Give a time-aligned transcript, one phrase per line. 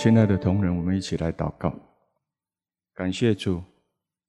[0.00, 1.76] 亲爱的同仁，我们一起来祷告。
[2.94, 3.60] 感谢主，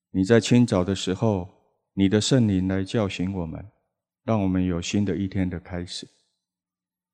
[0.10, 1.48] 你在清早的时候，
[1.94, 3.64] 你的圣灵来叫醒我们，
[4.24, 6.08] 让我们有新的一天的开始。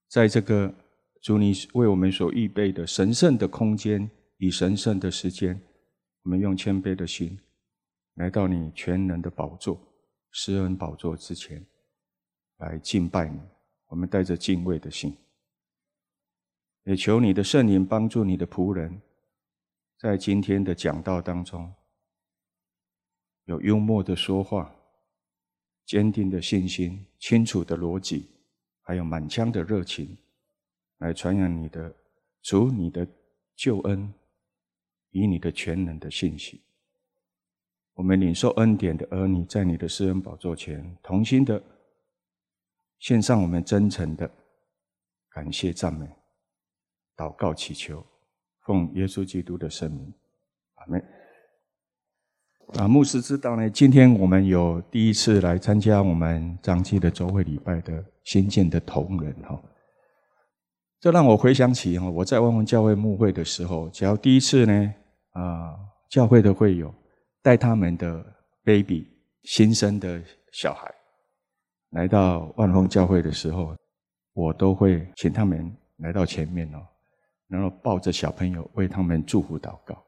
[0.07, 0.73] 在这个
[1.21, 5.61] 主你为我们所预备的神圣的空间与神圣的时间，
[6.23, 7.37] 我们用谦卑的心
[8.13, 9.77] 来到你全能的宝座、
[10.31, 11.61] 施恩宝座之前，
[12.59, 13.37] 来敬拜你。
[13.87, 15.13] 我们带着敬畏的心。
[16.85, 19.01] 也求你的圣灵帮助你的仆人，
[19.97, 21.73] 在今天的讲道当中，
[23.45, 24.75] 有幽默的说话，
[25.83, 28.29] 坚定的信心，清楚的逻辑，
[28.81, 30.15] 还有满腔的热情，
[30.99, 31.95] 来传扬你的
[32.43, 33.07] 主、你的
[33.55, 34.13] 救恩
[35.09, 36.61] 以你的全能的信息。
[37.95, 41.63] 我们领受恩典的儿女，在你的施恩宝座前，同心的
[42.99, 44.29] 献上我们真诚的
[45.29, 46.07] 感谢赞美。
[47.17, 48.05] 祷告祈求，
[48.65, 50.13] 奉耶稣基督的圣名，
[50.75, 51.03] 阿门。
[52.79, 59.61] 啊，牧师知道呢，今天我们有第一次来参加我们彰基的周会礼拜的新建的同仁哈，
[60.99, 64.93] 这让我回想起哈，我在万芳教会牧会的时候，只要第一次呢，
[65.33, 65.77] 啊，
[66.09, 66.91] 教会的会友
[67.43, 68.25] 带他们的
[68.63, 69.07] baby
[69.43, 70.19] 新生的
[70.51, 70.91] 小孩
[71.91, 73.77] 来到万丰教会的时候，
[74.33, 76.79] 我都会请他们来到前面哦。
[77.47, 80.03] 然后抱着小朋友为他们祝福祷告，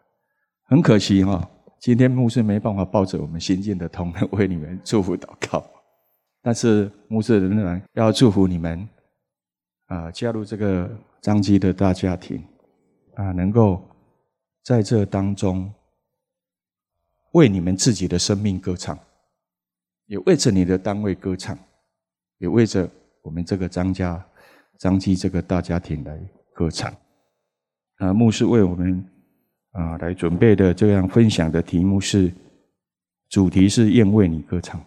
[0.63, 1.47] 很可惜哈，
[1.79, 5.63] 今天牧师没办法抱着我们新进的同仁为你们祝福祷告，
[6.41, 8.89] 但是牧师仍然要祝福你们
[9.85, 10.89] 啊，加入这个
[11.21, 12.43] 张基的大家庭
[13.15, 13.87] 啊，能够
[14.63, 15.71] 在这当中
[17.33, 18.97] 为你们自己的生命歌唱，
[20.07, 21.57] 也为着你的单位歌唱，
[22.39, 22.89] 也为着
[23.21, 24.25] 我们这个张家
[24.79, 26.19] 张基这个大家庭来
[26.53, 26.91] 歌唱。
[27.97, 29.03] 啊，牧师为我们
[29.71, 32.31] 啊来准备的这样分享的题目是，
[33.29, 34.79] 主题是愿为你歌唱，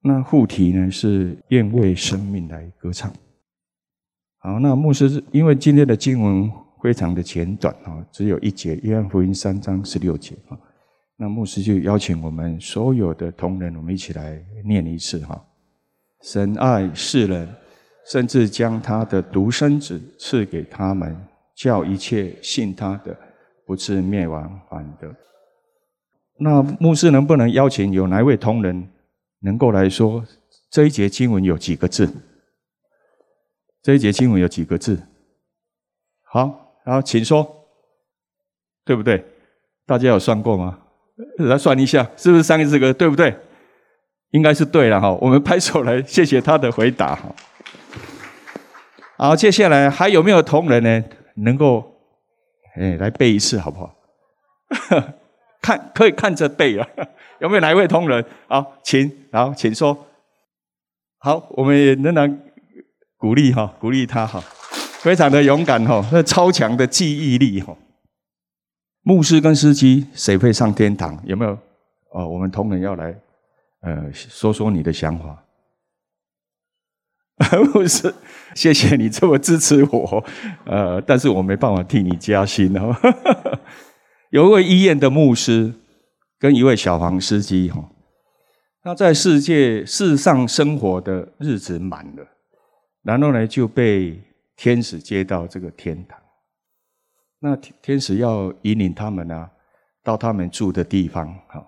[0.00, 3.12] 那副题呢是愿为生命来歌唱。
[4.38, 6.50] 好，那牧师因为今天的经文
[6.82, 10.56] 非常的简短啊，只有一节，约翰福音三章十六节啊，
[11.16, 15.44] 那牧师就邀请我们所有的同仁，我们一起来念一次哈。
[16.22, 17.46] 神爱世人，
[18.10, 21.14] 甚至将他的独生子赐给他们。
[21.56, 23.16] 叫一切信他的，
[23.66, 25.12] 不至灭亡，反得。
[26.38, 28.88] 那牧师能不能邀请有哪位同仁
[29.40, 30.22] 能够来说
[30.70, 32.12] 这一节经文有几个字？
[33.82, 35.02] 这一节经文有几个字？
[36.24, 37.66] 好，然后请说，
[38.84, 39.24] 对不对？
[39.86, 40.80] 大家有算过吗？
[41.38, 42.92] 来算一下，是不是三个字个？
[42.92, 43.34] 对不对？
[44.32, 45.10] 应该是对了哈。
[45.22, 47.34] 我们拍手来，谢谢他的回答哈。
[49.16, 51.04] 好，接下来还有没有同仁呢？
[51.36, 51.94] 能够，
[52.74, 53.94] 哎，来背一次好不好？
[55.62, 56.88] 看，可以看着背啊。
[57.40, 58.24] 有没有哪一位同仁？
[58.48, 60.06] 好，请，好，请说。
[61.18, 62.42] 好，我们也仍然
[63.16, 64.40] 鼓励哈，鼓励他哈，
[65.00, 67.76] 非常的勇敢哈，那超强的记忆力哈。
[69.02, 71.20] 牧师跟司机谁会上天堂？
[71.24, 71.58] 有没有？
[72.12, 73.14] 哦，我们同仁要来，
[73.82, 75.42] 呃，说说你的想法。
[77.72, 78.14] 不是，
[78.54, 80.24] 谢谢你这么支持我，
[80.64, 82.96] 呃，但是我没办法替你加薪哦。
[84.30, 85.74] 有一位医院的牧师
[86.38, 87.90] 跟一位小黄司机哈，
[88.82, 92.26] 他在世界世上生活的日子满了，
[93.02, 94.18] 然后呢就被
[94.56, 96.18] 天使接到这个天堂。
[97.40, 99.50] 那天使要引领他们啊，
[100.02, 101.62] 到他们住的地方哈。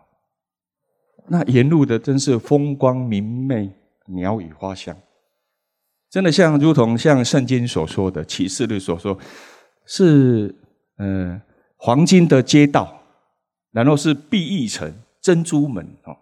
[1.28, 3.70] 那沿路的真是风光明媚，
[4.06, 4.96] 鸟语花香。
[6.10, 9.18] 真的像，如同像圣经所说的启示录所说，
[9.84, 10.54] 是
[10.96, 11.38] 呃
[11.76, 13.02] 黄金的街道，
[13.72, 14.90] 然后是碧玉城
[15.20, 16.16] 珍珠门哦，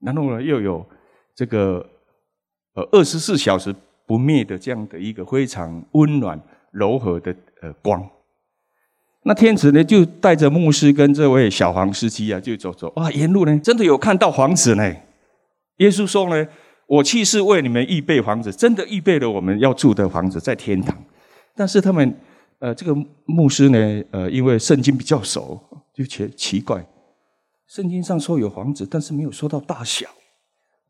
[0.00, 0.86] 然后呢又有
[1.34, 1.84] 这个
[2.74, 3.74] 呃二十四小时
[4.06, 6.40] 不灭的这样的一个非常温暖
[6.70, 8.08] 柔和的呃光。
[9.24, 14.94] 那天使呢就带着牧师跟这位小黄司机啊就走走，哇，沿路呢真的有看到房子呢。
[15.78, 16.46] 耶稣说呢。
[16.86, 20.96] 我去是为你们预备房子，真的预备了我们要住的房子在天堂。
[21.54, 22.14] 但是他们，
[22.60, 25.60] 呃，这个牧师呢，呃，因为圣经比较熟，
[25.92, 26.86] 就觉奇怪，
[27.66, 30.06] 圣经上说有房子，但是没有说到大小，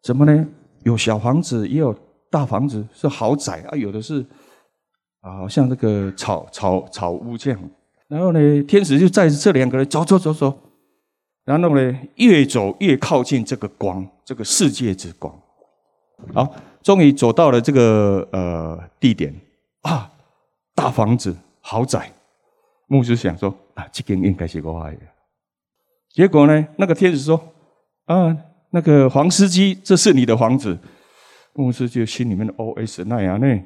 [0.03, 0.47] 怎么呢？
[0.83, 1.97] 有小房子，也有
[2.31, 4.25] 大房子，是豪宅啊，有的是
[5.21, 7.61] 啊，像这个草草草屋这样。
[8.09, 10.53] 然后呢，天使就带这两个人走走走走，
[11.45, 15.35] 然后呢，越走越靠近这个光，这个世界之光。
[16.33, 19.35] 好，终于走到了这个呃地点
[19.83, 20.11] 啊，
[20.75, 22.11] 大房子、豪宅
[22.89, 25.01] 牧师想说啊，这间应该是我爱的。
[26.11, 27.41] 结果呢，那个天使说
[28.07, 28.37] 啊，
[28.71, 30.79] 那个黄司机，这是你的房子。
[31.55, 33.63] 牧师就心里面的 OS 那样呢，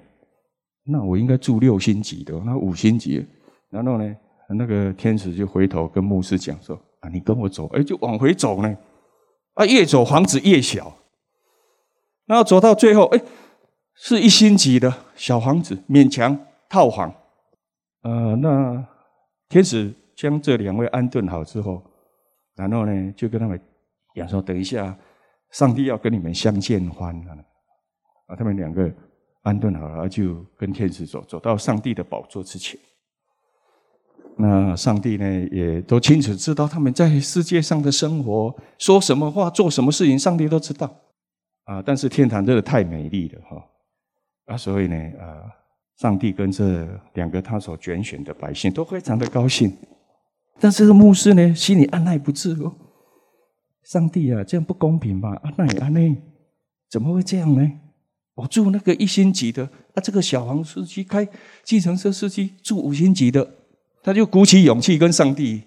[0.85, 3.27] 那我应该住六星级的，那五星级。
[3.69, 4.17] 然后呢，
[4.51, 8.77] 那个天使就回头跟牧师讲说啊，你跟我走，哎，就往回走呢。
[9.55, 10.97] 啊，越走房子越小，
[12.31, 13.21] 然后走到最后，哎，
[13.97, 16.39] 是一星级的小房子，勉强
[16.69, 17.13] 套房。
[18.03, 18.87] 呃，那
[19.49, 21.83] 天使将这两位安顿好之后，
[22.55, 23.61] 然后呢，就跟他们
[24.15, 24.97] 讲说：“等一下，
[25.51, 27.33] 上帝要跟你们相见欢了。”
[28.31, 28.89] 啊，他们两个
[29.43, 32.79] 安顿好了，就跟天使走，走到上帝的宝座之前。
[34.37, 40.89] 那上帝呢，也都清楚知道他们在世界上的生活，说什么话，做什么事情，上帝都知道。
[41.65, 43.65] 啊，但是天堂真的太美丽了哈！
[44.47, 45.47] 啊，所以呢，啊，
[45.97, 49.77] 上帝跟这两个他所拣选的百姓都非常的高兴。
[50.59, 52.75] 但是这个牧师呢，心里按捺不住哦，
[53.85, 55.31] 上帝啊，这样不公平吧？
[55.43, 56.17] 啊，那也按捺，
[56.91, 57.71] 怎么会这样呢？
[58.35, 59.65] 我住那个一星级的，
[59.95, 61.29] 啊，这个小黄司机开
[61.63, 63.57] 计程车司机住五星级的。
[64.03, 65.63] 他就鼓起勇气跟上帝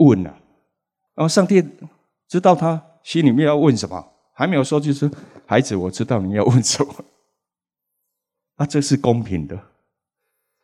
[0.00, 0.30] 问了，
[1.14, 1.64] 然后上帝
[2.28, 4.09] 知道他心里面要问什么，
[4.40, 5.10] 还没有说，就是
[5.44, 6.94] 孩子，我知道你要问什么。
[8.56, 9.60] 啊，这是公平的。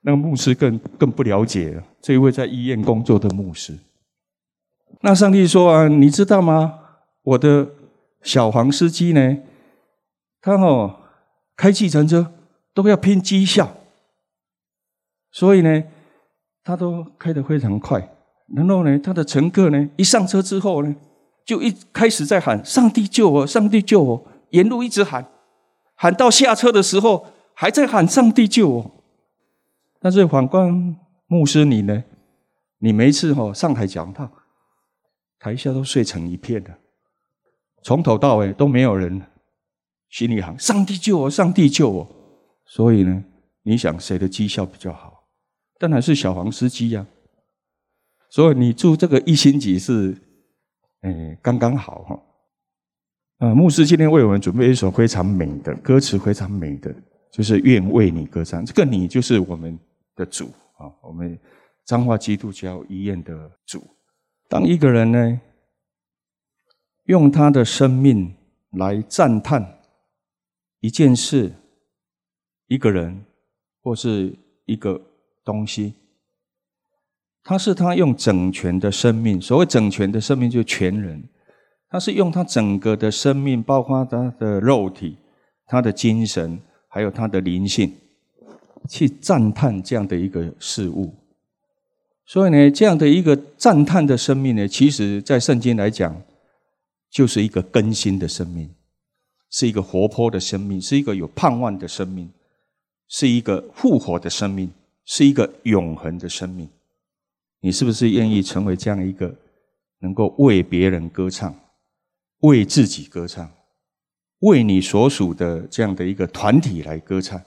[0.00, 3.78] 那个牧师更更不了解了，这一位在医院工作的牧师。
[5.02, 6.78] 那上帝说啊，你知道吗？
[7.22, 7.68] 我的
[8.22, 9.36] 小黄司机呢，
[10.40, 11.00] 他哦
[11.54, 12.32] 开计程车
[12.72, 13.76] 都要拼绩效，
[15.30, 15.84] 所以呢。
[16.68, 18.00] 他都开得非常快，
[18.52, 20.92] 然后呢，他的乘客呢，一上车之后呢，
[21.46, 25.30] 就一开始在喊“上帝救我，上帝救我”，沿路一直喊，
[25.94, 29.04] 喊到下车的时候还在喊“上帝救我”。
[30.00, 30.96] 但是反观
[31.28, 32.02] 牧师你呢，
[32.78, 34.28] 你每一次哈上台讲道，
[35.38, 36.78] 台下都睡成一片的，
[37.82, 39.22] 从头到尾都没有人
[40.10, 42.08] 心里喊“上帝救我，上帝救我”。
[42.66, 43.22] 所以呢，
[43.62, 45.28] 你想谁的绩效比较好？
[45.78, 47.06] 当然是小黄司机呀，
[48.30, 50.16] 所以你住这个一星级是，
[51.02, 52.22] 哎，刚刚好哈。
[53.38, 56.94] 呃，牧师今天为我们准备一首非常美的歌词，非常美的，
[57.30, 58.64] 就是愿为你歌唱。
[58.64, 59.78] 这个你就是我们
[60.14, 60.46] 的主
[60.78, 61.38] 啊，我们
[61.84, 63.82] 彰化基督教医院的主。
[64.48, 65.40] 当一个人呢，
[67.04, 68.34] 用他的生命
[68.70, 69.80] 来赞叹
[70.80, 71.52] 一件事、
[72.66, 73.24] 一个人
[73.82, 75.00] 或是一个。
[75.46, 75.94] 东西，
[77.48, 79.40] 他是他用整全的生命。
[79.40, 81.22] 所谓整全的生命，就是全人。
[81.88, 85.16] 他是用他整个的生命，包括他的肉体、
[85.64, 86.58] 他的精神，
[86.88, 87.92] 还有他的灵性，
[88.88, 91.14] 去赞叹这样的一个事物。
[92.26, 96.20] 所以呢，这样的一个赞叹的生命呢，其实在圣经来讲，
[97.08, 98.68] 就是一个更新的生命，
[99.50, 102.28] 是一个活泼的生命，是一个有盼望的生命，
[103.06, 104.68] 是一个复活的生命。
[105.08, 106.68] 是一个永恒的生命，
[107.66, 109.34] 你是不是愿意成为这样一个
[109.98, 111.52] 能够为别人歌唱、
[112.42, 113.50] 为自己歌唱、
[114.38, 117.42] 为你所属的这样的一个团体来歌唱？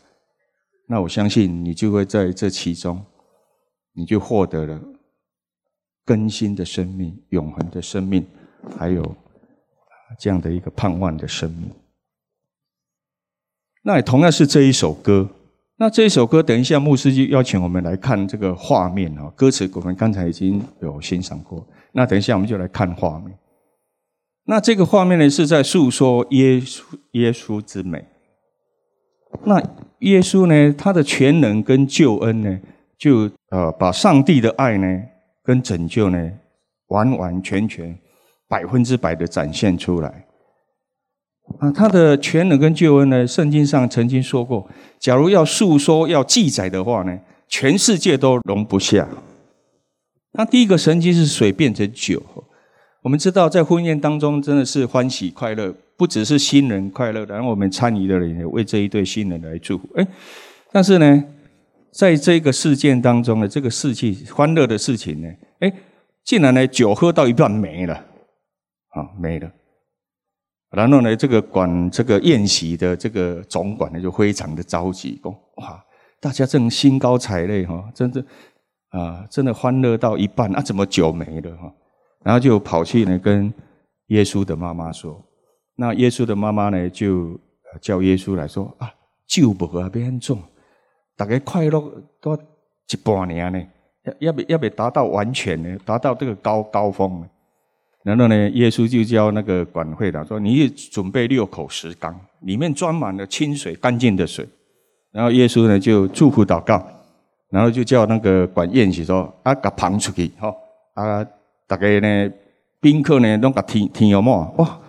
[0.89, 3.01] 那我相信你就会在这其中，
[3.93, 4.77] 你就获得了
[6.03, 8.27] 更新的生命、永恒的生命，
[8.77, 9.15] 还有
[10.19, 11.71] 这样的一个盼望的生命。
[13.83, 15.29] 那也同样是这一首歌。
[15.81, 19.31] 那这首歌，等一下牧师就邀请我们来看这个画面啊。
[19.33, 23.33] 歌词我们刚才已经有欣赏过，那等一下我们就来看画面。
[24.43, 26.81] 那这个画面呢，是在诉说耶稣
[27.11, 28.03] 耶稣之美。
[29.45, 29.57] 那
[29.99, 32.59] 耶稣呢，他的全能跟救恩呢，
[32.97, 35.01] 就呃把上帝的爱呢
[35.45, 36.29] 跟拯救呢，
[36.87, 37.97] 完完全全
[38.49, 40.25] 百分之百的展现出来。
[41.57, 43.25] 啊，他的全能跟救恩呢？
[43.25, 49.07] 圣经上曾经说过，假如要述说、要记载的话呢，全世界都容不下。
[50.33, 52.21] 那第一个神迹是水变成酒。
[53.01, 59.89] 我们知道，在婚宴当中真的是欢喜快乐，不只是新人快乐，然后我们参与的人也为这一对新人来祝福。
[59.95, 60.07] 哎，
[60.71, 61.23] 但是呢，
[61.91, 65.27] 在这个事件当中呢，这个事情欢乐的事情呢，
[65.59, 65.73] 哎，
[66.23, 69.49] 竟然呢酒喝到一半没了，啊，没了。
[70.71, 75.83] 然后呢，这个管这个宴席的这个总管呢，就非常的着急，说：“哇，
[76.19, 78.23] 大家正兴高采烈哈，真的
[78.89, 81.73] 啊，真的欢乐到一半啊，怎么酒没了哈？”
[82.23, 83.51] 然后就跑去呢跟
[84.07, 85.19] 耶稣的妈妈说。
[85.75, 87.39] 那耶稣的妈妈呢，就
[87.81, 88.93] 叫耶稣来说：“啊，
[89.25, 90.39] 酒不喝变重，
[91.15, 91.81] 大概快乐
[92.21, 92.37] 多
[92.91, 93.63] 一半年呢，
[94.19, 95.77] 要不要不达到完全呢？
[95.83, 97.29] 达到这个高高峰呢？
[98.01, 104.47] 然后呢，耶稣就叫那个管会的说：“你准备六口石缸，里面装满了清水、干净的水。”
[105.11, 106.81] 然后耶稣呢就祝福祷告，
[107.49, 110.55] 然后就叫那个管宴席说：“啊，给捧出去，吼
[110.93, 111.25] 啊，
[111.67, 112.31] 大家呢，
[112.79, 114.49] 宾客呢，都给听听有冇？
[114.55, 114.79] 哇，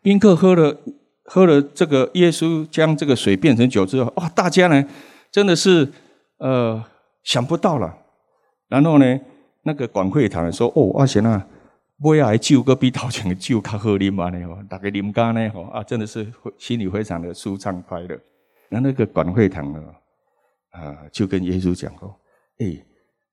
[0.00, 0.76] 宾客喝了
[1.24, 4.84] 喝了这个耶稣将这个水变成酒之后，哇，大家呢
[5.32, 5.90] 真的是
[6.38, 6.80] 呃
[7.24, 7.92] 想不到了。
[8.68, 9.20] 然后呢，
[9.64, 11.44] 那个管会堂说：哦，阿贤啊。”
[11.98, 14.46] 买来酒，阁比头前的酒较好啉嘛呢？
[14.46, 15.48] 吼，大家啉干呢？
[15.50, 18.18] 吼啊，真的是心里非常的舒畅快乐。
[18.68, 19.82] 那那个管会堂呢，
[20.72, 22.14] 啊，就跟耶稣讲说
[22.60, 22.84] ：“诶、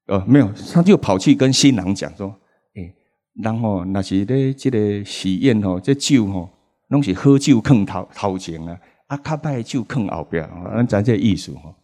[0.08, 2.34] 欸，哦，没有，他就跑去跟新郎讲说：，
[2.76, 2.96] 诶、欸，
[3.44, 6.50] 然后那是咧这个喜宴吼，这酒吼，
[6.88, 10.48] 拢是好酒囥头头前啊，啊，较歹酒囥后边。
[10.88, 11.76] 咱这意思吼，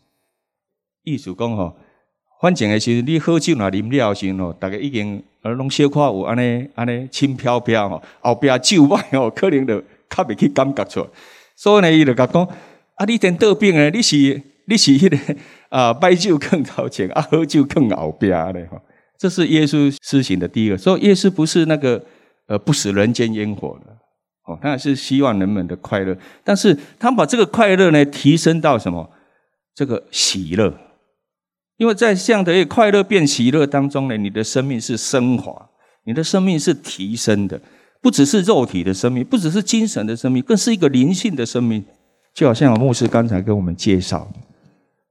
[1.04, 1.76] 意思讲吼。”
[2.42, 11.08] 反正的是，你好酒若啉了时吼，大家已经呃拢小可有安尼安尼轻飘飘吼，后壁酒歹吼，可能就较袂去感觉出来。
[11.56, 12.44] 所以呢，伊就甲讲：
[12.96, 15.18] 啊，你真倒病诶，你是你是迄、个
[15.70, 18.82] 啊，歹酒更头前，啊，好酒更后壁咧吼。
[19.18, 20.78] 这是耶稣施行的第一个。
[20.78, 22.04] 所以耶稣不是那个
[22.48, 23.92] 呃不食人间烟火的
[24.46, 29.10] 哦，他是希望人们的快乐，但是他把这个快乐呢提升到什么？
[29.76, 30.74] 这个喜乐。
[31.80, 35.70] 因为在这样的一个快乐变喜乐当中呢，你的生命是升华，
[36.04, 37.60] 你的生命是提升的，
[38.02, 41.84] 不只是肉体的生命，不只是精神的生命，更是一个灵性的生命。
[42.34, 44.30] 就好像牧师刚才跟我们介绍，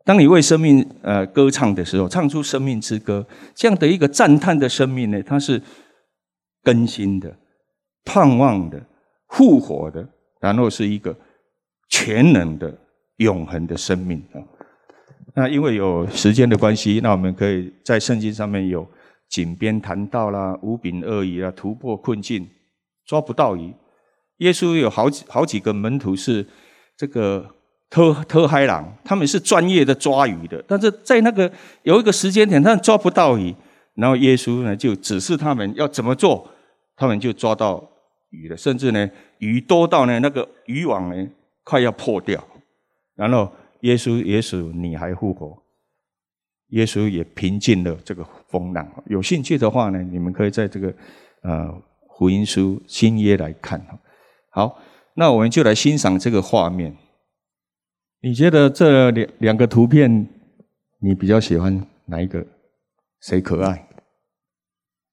[0.04, 5.60] 当你为生命呃歌唱的时候，唱出生命之歌，这样的一个赞叹的生命呢，它是
[6.62, 7.34] 更新的、
[8.04, 8.78] 盼望的、
[9.28, 10.06] 复活的，
[10.38, 11.16] 然后是一个
[11.88, 12.72] 全能的、
[13.16, 14.44] 永恒的生命啊。
[15.38, 18.84] 那因为有时间的关系，那我们可以在圣经上面有
[19.28, 22.44] 井边谈道啦、五饼二鱼啦、突破困境、
[23.06, 23.72] 抓不到鱼。
[24.38, 26.44] 耶稣有好几好几个门徒是
[26.96, 27.48] 这个
[27.88, 31.48] 特特嗨郎，他们是专业的抓鱼的，但是在那个
[31.84, 33.54] 有一个时间点，他们抓不到鱼，
[33.94, 36.50] 然后耶稣呢就指示他们要怎么做，
[36.96, 37.88] 他们就抓到
[38.30, 41.28] 鱼了，甚至呢鱼多到呢那个渔网呢
[41.62, 42.44] 快要破掉，
[43.14, 43.48] 然后。
[43.80, 45.62] 耶稣，耶稣，你还复活？
[46.70, 48.86] 耶稣也平静了这个风浪。
[49.06, 50.92] 有兴趣的话呢，你们可以在这个
[51.42, 51.82] 呃
[52.18, 53.80] 福音书新约来看。
[54.50, 54.78] 好，
[55.14, 56.94] 那我们就来欣赏这个画面。
[58.20, 60.28] 你觉得这两两个图片，
[61.00, 62.44] 你比较喜欢哪一个？
[63.20, 63.88] 谁可爱？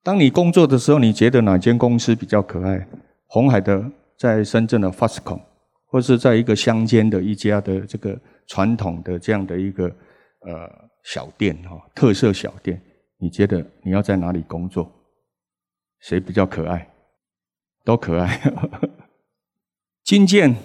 [0.04, 2.86] 当你工作的时候，你觉得哪间公司比较可爱？
[3.28, 5.40] 红海的在深圳的 Foxconn，
[5.86, 8.20] 或是在一个乡间的一家的这个。
[8.48, 9.88] 传统的这样的一个
[10.42, 12.82] 呃小店哈，特色小店，
[13.18, 14.92] 你觉得你要在哪里工作？
[16.00, 16.88] 谁比较可爱？
[17.84, 18.42] 都可爱。
[20.04, 20.56] 军舰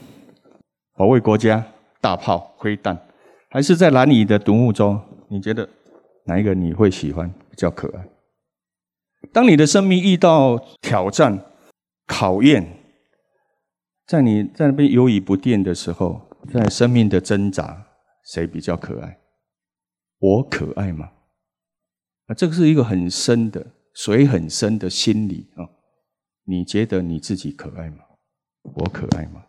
[0.96, 1.64] 保卫国家，
[2.00, 2.98] 大炮灰弹，
[3.48, 5.00] 还是在蓝蚁的独木舟？
[5.28, 5.68] 你觉得
[6.24, 7.32] 哪一个你会喜欢？
[7.50, 8.08] 比较可爱？
[9.32, 11.38] 当你的生命遇到挑战、
[12.06, 12.78] 考验，
[14.06, 16.29] 在你在那边犹豫不定的时候。
[16.48, 17.86] 在生命的挣扎，
[18.24, 19.18] 谁比较可爱？
[20.18, 21.10] 我可爱吗？
[22.26, 25.68] 啊，这个是一个很深的、水很深的心理啊。
[26.44, 27.98] 你觉得你自己可爱吗？
[28.62, 29.44] 我可爱吗？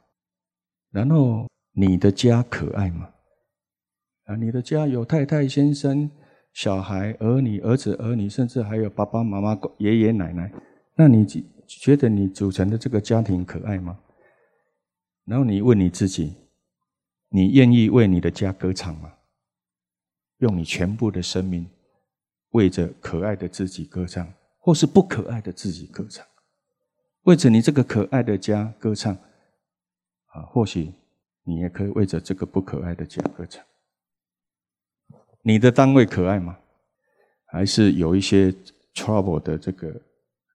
[0.92, 3.10] 然后你的家可爱吗？
[4.26, 6.10] 啊，你的家有太太、先生、
[6.54, 10.52] 小孩、儿女、儿子、儿女，甚至还有爸爸妈妈、爷爷奶奶。
[10.96, 11.26] 那你
[11.66, 14.00] 觉得你组成的这个家庭可爱吗？
[15.26, 16.36] 然后你问你自己。
[17.34, 19.14] 你愿意为你的家歌唱吗？
[20.40, 21.70] 用你全部的生命，
[22.50, 26.26] 为着可爱的自己歌唱，或是不可爱的自己歌唱，
[27.22, 29.14] 为着你这个可爱的家歌唱，
[30.34, 30.92] 啊，或许
[31.44, 33.64] 你也可以为着这个不可爱的家歌唱。
[35.42, 36.58] 你的单位可爱吗？
[37.46, 38.52] 还是有一些
[38.94, 39.94] trouble 的这个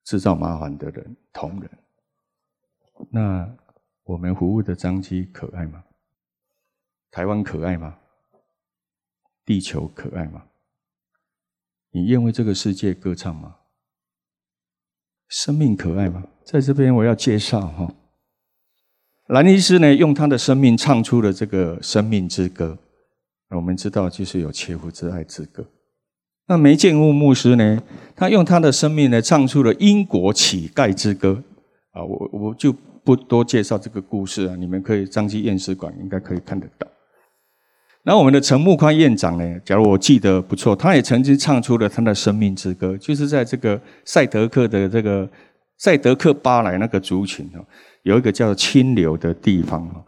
[0.05, 1.71] 制造麻烦的人同仁？
[3.09, 3.49] 那
[4.03, 5.85] 我们服务的张机可爱吗？
[7.17, 7.97] 台湾可爱吗？
[9.47, 10.43] 地球可爱吗？
[11.93, 13.57] 你愿为这个世界歌唱吗？
[15.27, 16.25] 生命可爱吗？
[16.45, 17.95] 在这边我要介绍哈，
[19.29, 22.77] 兰尼斯呢，用他的生命唱出了这个生命之歌。
[23.49, 25.67] 我们知道，就是有切肤之爱之歌。
[26.49, 27.83] 那梅建悟牧师呢，
[28.15, 31.43] 他用他的生命呢，唱出了英国乞丐之歌。
[31.93, 36.87] 啊，我我就不多介绍这个故事啊，你们可以张记验尸馆应该可以看得到。
[38.09, 39.61] 那我们的陈木宽院长呢？
[39.65, 45.29] 假如我记得不错，他也曾经唱出了他的生命之歌，就是在这个赛德克的这个
[45.79, 47.67] 赛德克巴莱那个族群哦，
[48.05, 50.05] 有一个叫清流的地方哦，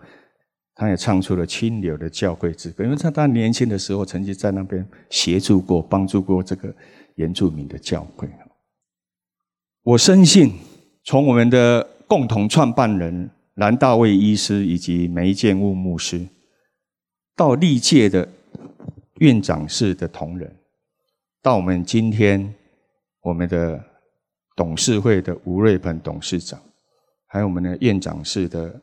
[0.77, 6.73] 他也唱出了清流的教会之歌，因为他他年轻的时候曾经在那边协助过、帮助过这个
[7.17, 8.29] 原住民的教会。
[9.83, 10.53] 我深信，
[11.03, 16.25] 从我们的共同创办人兰大卫医师以及梅建务牧师。
[17.39, 18.29] 到历届的
[19.21, 20.53] 院长室的同仁，
[21.41, 22.53] 到我们今天
[23.21, 23.81] 我们的
[24.57, 26.61] 董事会的吴瑞鹏董事长，
[27.29, 28.83] 还有我们的院长室的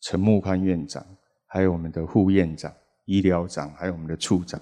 [0.00, 1.04] 陈木宽院长，
[1.46, 2.72] 还有我们的副院长、
[3.04, 4.58] 医疗长，还有我们的处长，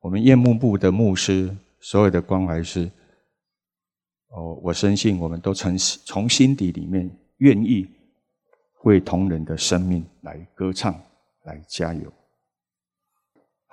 [0.00, 2.90] 我们院牧部的牧师，所有的关怀师，
[4.30, 7.86] 哦，我深信我们都从从心底里面愿意
[8.82, 11.00] 为同仁的生命来歌唱，
[11.44, 12.12] 来加油。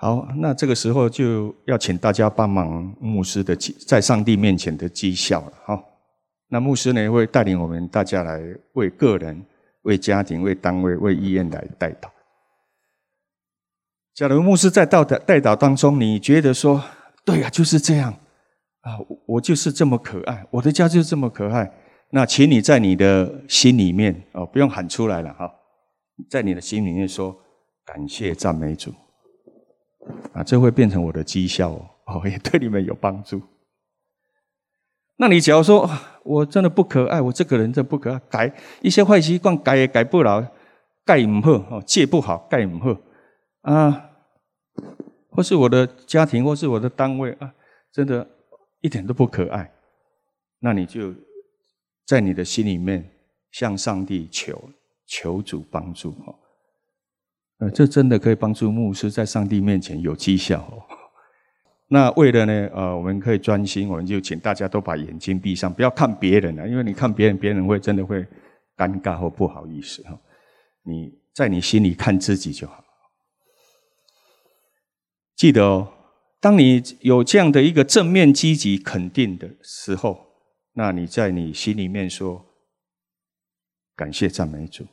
[0.02, 3.54] 好，那这个时候就要请大家帮忙牧师的
[3.86, 5.52] 在上帝面前的绩效了。
[5.64, 5.80] 好，
[6.48, 8.42] 那牧师呢会带领我们大家来
[8.72, 9.40] 为个人、
[9.82, 12.08] 为家庭、为单位、为医院来代祷。
[14.12, 16.82] 假如牧师在道的代祷当中，你觉得说，
[17.24, 18.12] 对呀，就是这样
[18.80, 21.72] 啊，我就是这么可爱，我的家就是这么可爱，
[22.10, 25.48] 那请你在你的心里面哦，不用喊出来了哈，
[26.28, 27.36] 在你的心里面说
[27.86, 28.92] 感谢赞美主。
[30.32, 31.72] 啊，这会变成我的绩效
[32.06, 33.40] 哦， 也对你们有帮助。
[35.16, 35.88] 那你假如说
[36.24, 40.52] 我真的不可爱，我这个人真不可爱，改一些坏习惯改也改不了，
[41.04, 42.96] 盖不好哦，戒不好盖不好
[43.62, 44.10] 啊，
[45.30, 47.54] 或是我的家庭，或是我的单位啊，
[47.92, 48.28] 真的
[48.80, 49.72] 一点都不可爱，
[50.58, 51.14] 那你就
[52.04, 53.08] 在你的心里面
[53.52, 54.70] 向上帝求，
[55.06, 56.34] 求主帮助哦。
[57.62, 60.82] 呃，这真的可以帮助牧师在上帝面前有绩效哦。
[61.86, 68.26] 那为了呢，呃，我们可以专心，我们就请大家都把眼睛闭上，不要看别人了，因为你看别人，别人会真的会
[68.76, 70.18] 尴尬或不好意思哈。
[70.82, 72.82] 你在你心里看自己就好。
[75.36, 75.92] 记得哦，
[76.40, 80.26] 当你有这样的一个正面、积极、肯定的时候，
[80.72, 82.44] 那你在你心里面说
[83.94, 84.84] 感谢赞美主。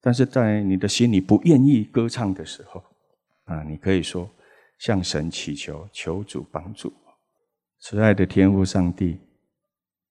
[0.00, 2.82] 但是在你的心里不愿意歌唱的时候，
[3.44, 4.30] 啊，你可以说
[4.78, 6.92] 向神祈求，求主帮助。
[7.80, 9.18] 慈爱的天父上帝，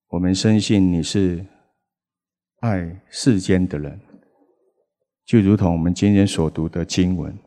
[0.10, 1.46] 我们深信你是
[2.60, 4.00] 爱世间的人，
[5.26, 7.38] 就如同我们今天所读的经文，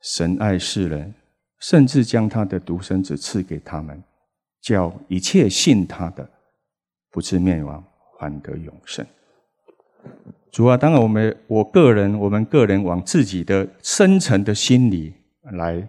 [0.00, 1.14] 神爱世人，
[1.60, 4.02] 甚至将他的独生子赐给他们，
[4.60, 6.30] 叫一切信他的，
[7.10, 7.82] 不至灭亡，
[8.18, 9.06] 反得永生。
[10.56, 15.14] 主啊，当然，我们我个人，我们个人往自己的深层的心里
[15.52, 15.86] 来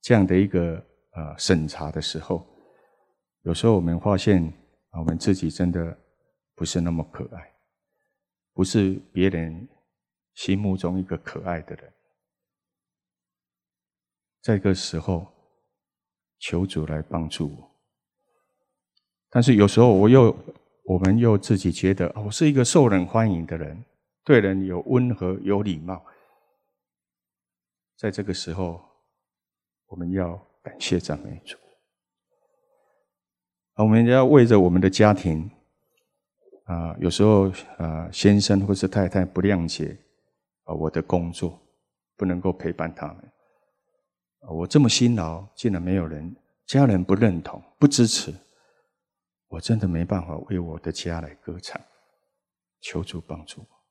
[0.00, 0.74] 这样的一个
[1.12, 2.44] 呃审查的时候，
[3.42, 4.52] 有时候我们发现，
[4.98, 5.96] 我们自己真的
[6.56, 7.52] 不是那么可爱，
[8.52, 9.68] 不是别人
[10.34, 11.84] 心目中一个可爱的人。
[14.42, 15.28] 在这个时候，
[16.40, 17.70] 求主来帮助我。
[19.30, 20.36] 但是有时候我又，
[20.86, 23.80] 我们又自己觉得，我是一个受人欢迎的人。
[24.24, 26.04] 对人有温和、有礼貌，
[27.96, 28.80] 在这个时候，
[29.86, 31.56] 我们要感谢赞美主。
[33.74, 35.50] 我们要为着我们的家庭
[36.64, 39.98] 啊，有时候啊，先生或是太太不谅解
[40.64, 41.58] 啊，我的工作
[42.16, 43.32] 不能够陪伴他们，
[44.50, 48.32] 我这么辛劳，竟然没有人家人不认同、不支持，
[49.48, 51.80] 我真的没办法为我的家来歌唱，
[52.80, 53.81] 求主帮助我。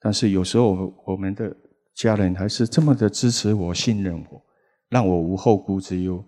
[0.00, 1.54] 但是有时候，我们的
[1.94, 4.42] 家人还是这么的支持我、信任我，
[4.88, 6.24] 让我无后顾之忧，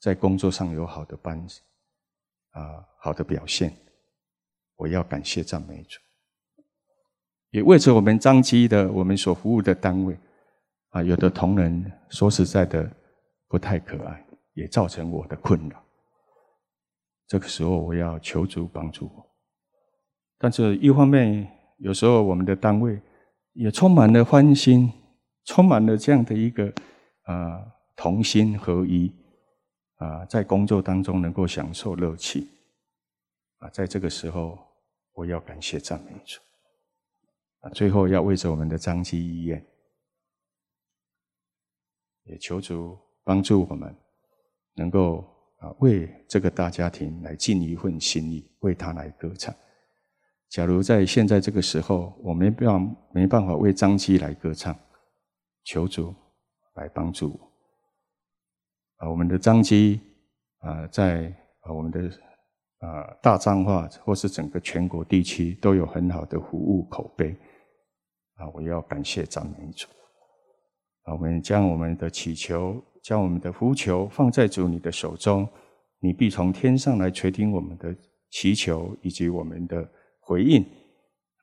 [0.00, 1.60] 在工作上有好的班子
[2.50, 3.74] 啊，好的表现。
[4.76, 5.98] 我要感谢赞美主，
[7.50, 10.18] 也为着我们张基的我们所服务的单位
[10.90, 12.90] 啊，有的同仁说实在的
[13.48, 15.82] 不太可爱，也造成我的困扰。
[17.26, 19.26] 这个时候，我要求主帮助我。
[20.38, 23.00] 但是一方面，有时候我们的单位。
[23.58, 24.92] 也充满了欢欣，
[25.46, 26.70] 充满了这样的一个
[27.22, 27.64] 啊
[27.96, 29.10] 同心合一
[29.94, 32.46] 啊，在工作当中能够享受乐趣
[33.56, 34.58] 啊，在这个时候，
[35.14, 36.38] 我要感谢赞美主
[37.60, 37.70] 啊。
[37.70, 39.66] 最后要为着我们的张基医院，
[42.24, 43.96] 也求主帮助我们，
[44.74, 45.24] 能够
[45.60, 49.54] 啊为这个大家庭来尽一份心意，为他来歌唱。
[50.56, 54.74] 假如在现在这个时候，我没办没办法为张基来歌唱，
[55.64, 56.14] 求主
[56.76, 57.52] 来帮助我。
[58.96, 60.00] 啊，我们的张基
[60.60, 62.10] 啊，在啊我们的
[62.78, 67.36] 啊大彰化或是整个全国地区都有很好的服务口碑。
[68.36, 69.86] 啊，我要感谢赞美主。
[71.02, 75.46] 啊，我们将我们的祈求，将我们的福求放在主你的手中，
[76.00, 77.94] 你必从天上来垂听我们的
[78.30, 79.86] 祈求以及我们的
[80.26, 80.66] 回应，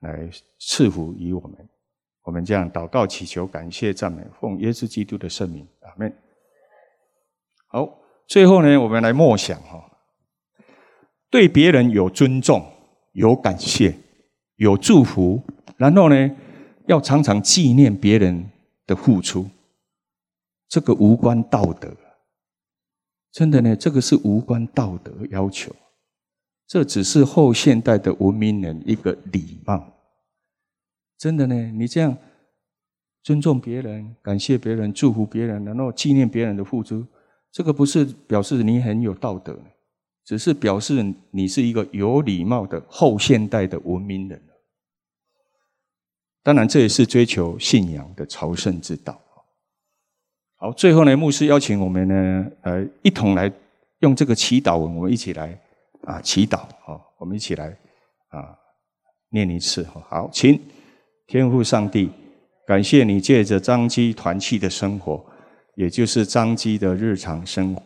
[0.01, 1.69] 来赐福于我们。
[2.23, 6.13] 我们这样祷告、祈求、感谢、赞美，奉耶稣基督的圣名，阿门。
[7.67, 9.89] 好，最后呢，我们来默想哈，
[11.29, 12.61] 对别人有尊重、
[13.13, 13.95] 有感谢、
[14.57, 15.41] 有祝福，
[15.77, 16.31] 然后呢，
[16.87, 18.51] 要常常纪念别人
[18.85, 19.49] 的付出。
[20.67, 21.95] 这个无关道德，
[23.31, 25.73] 真的呢，这个是无关道德要求，
[26.73, 29.93] 这只是后现代的文明人一个礼貌。
[31.19, 32.17] 真的呢，你这样
[33.21, 37.05] 尊重别人、感谢别人、祝福别人，然后纪念别人的付出，
[37.51, 39.55] 这个不是表示你很有道德，
[40.25, 44.41] 只是表示你是一个有礼貌的后现代的文明人。
[46.41, 49.21] 当然，这也是追求信仰的朝圣之道。
[50.55, 53.53] 好，最后呢，牧师邀请我们呢，呃，一同来
[53.99, 55.61] 用这个祈祷文，我们一起来
[56.05, 56.59] 啊祈祷。
[56.85, 57.67] 好，我们一起来
[58.29, 58.55] 啊
[59.31, 59.85] 念一次。
[60.09, 60.59] 好，请。
[61.25, 62.09] 天父上帝，
[62.67, 65.25] 感谢你借着张基团契的生活，
[65.75, 67.81] 也就是张基的日常生活，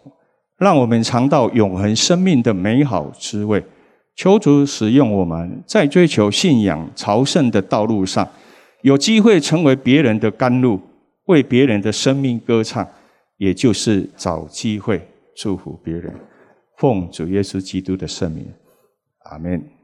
[0.58, 3.64] 让我们尝到永恒生命的美好滋味。
[4.16, 8.28] 求主使用我们在追求信仰朝圣的道路上，
[8.82, 10.82] 有机会成为别人的甘露，
[11.26, 12.86] 为别人的生命歌唱，
[13.38, 16.12] 也就是找机会祝福别人。
[16.78, 18.54] 奉主耶稣基督的圣名，
[19.24, 19.77] 阿门。